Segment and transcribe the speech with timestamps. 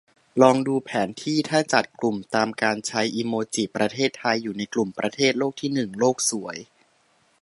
[0.41, 5.89] ลองดูแผนที่ ถ้าจัดกลุ่มตามการใช้อิโมจิ ประเทศไทยอยู่ในกลุ่มประเทศโลกที่หนึ่ง!
[5.99, 6.57] โลกสวย